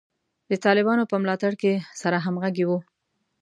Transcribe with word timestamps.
د 0.49 0.53
طالبانو 0.65 1.03
په 1.11 1.15
ملاتړ 1.23 1.51
کې 1.61 1.73
سره 2.01 2.17
همغږي 2.25 2.65
وو. 2.67 2.79